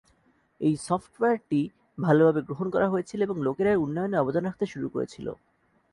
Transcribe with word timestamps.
এই 0.61 0.73
সফ্টওয়্যারটি 0.87 1.61
ভালভাবে 1.97 2.41
গ্রহণ 2.47 2.67
করা 2.69 2.87
হয়েছিল 2.89 3.19
এবং 3.21 3.37
লোকেরা 3.47 3.71
এর 3.71 3.83
উন্নয়নে 3.85 4.17
অবদান 4.19 4.43
রাখতে 4.45 4.65
শুরু 4.65 4.87
করেছিল। 4.89 5.27